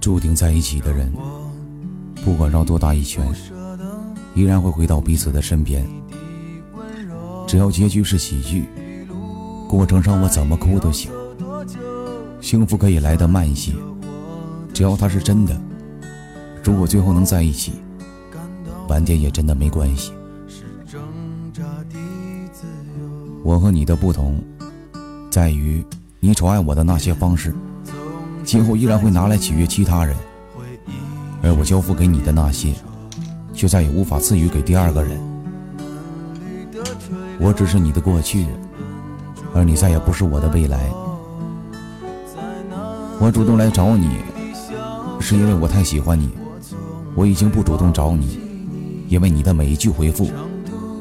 [0.00, 1.12] 注定在一起的人，
[2.24, 3.26] 不管绕多大一圈，
[4.34, 5.84] 依然会回到彼此的身边。
[7.46, 8.68] 只要结局是喜剧，
[9.68, 11.10] 过程上我怎么哭都行。
[12.40, 13.72] 幸福可以来得慢一些，
[14.72, 15.60] 只要它是真的。
[16.62, 17.72] 如果最后能在一起，
[18.88, 20.12] 晚点也真的没关系。
[23.42, 24.40] 我和你的不同，
[25.30, 25.84] 在于
[26.20, 27.52] 你宠爱我的那些方式。
[28.46, 30.16] 今后依然会拿来取悦其他人，
[31.42, 32.72] 而我交付给你的那些，
[33.52, 35.18] 却再也无法赐予给第二个人。
[37.40, 38.46] 我只是你的过去，
[39.52, 40.88] 而你再也不是我的未来。
[43.18, 44.08] 我主动来找你，
[45.18, 46.30] 是因为我太喜欢你。
[47.16, 48.38] 我已经不主动找你，
[49.08, 50.30] 因为你的每一句回复，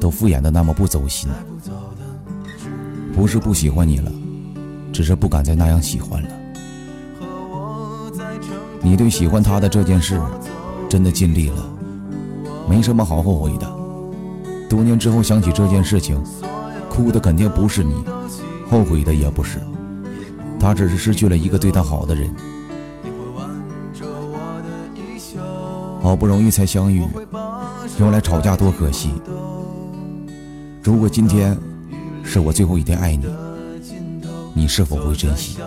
[0.02, 1.30] 都敷衍的那么不走心。
[3.14, 4.12] 不是不喜欢你了，
[4.91, 6.30] 只是不敢再那样喜欢了。
[8.86, 10.22] 你对喜欢他的这件事，
[10.88, 11.67] 真的尽力了，
[12.69, 13.67] 没什么好后悔的。
[14.69, 16.23] 多年之后想起这件事情，
[16.88, 17.95] 哭的肯定不是你，
[18.69, 19.59] 后悔的也不是。
[20.59, 22.30] 他只是失去了一个对他好的人。
[25.99, 27.03] 好不容易才相遇，
[27.99, 29.09] 用来吵架多可惜。
[30.83, 31.58] 如果今天
[32.23, 33.25] 是我最后一天爱你，
[34.53, 35.58] 你是否会珍惜？